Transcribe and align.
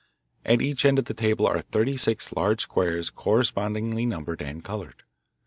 At 0.43 0.63
each 0.63 0.83
end 0.83 0.97
of 0.97 1.05
the 1.05 1.13
table 1.13 1.45
are 1.45 1.61
thirty 1.61 1.95
six 1.95 2.33
large 2.33 2.61
squares 2.61 3.11
correspondingly 3.11 4.07
numbered 4.07 4.41
and 4.41 4.63
coloured. 4.63 5.03